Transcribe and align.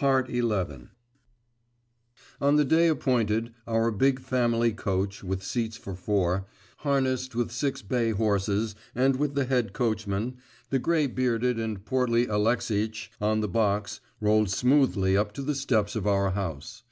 XI 0.00 0.06
On 2.40 2.56
the 2.56 2.64
day 2.64 2.88
appointed, 2.88 3.52
our 3.66 3.90
big 3.90 4.18
family 4.18 4.72
coach, 4.72 5.22
with 5.22 5.42
seats 5.42 5.76
for 5.76 5.94
four, 5.94 6.46
harnessed 6.78 7.34
with 7.34 7.50
six 7.52 7.82
bay 7.82 8.12
horses, 8.12 8.74
and 8.94 9.16
with 9.16 9.34
the 9.34 9.44
head 9.44 9.74
coachman, 9.74 10.38
the 10.70 10.78
grey 10.78 11.06
bearded 11.06 11.58
and 11.60 11.84
portly 11.84 12.26
Alexeitch, 12.28 13.10
on 13.20 13.42
the 13.42 13.46
box, 13.48 14.00
rolled 14.22 14.48
smoothly 14.48 15.18
up 15.18 15.32
to 15.34 15.42
the 15.42 15.54
steps 15.54 15.94
of 15.94 16.06
our 16.06 16.30
house. 16.30 16.82